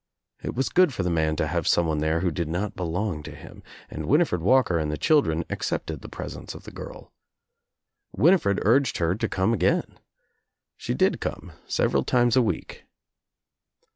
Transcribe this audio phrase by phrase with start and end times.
[0.41, 3.21] It was good for the man to have some one there who did not belong
[3.21, 7.11] to him, and Winifred Walker and the children accepted the presence of the girl.
[8.11, 9.99] Winifred urged her to come again.
[10.75, 12.87] She did come several times a week.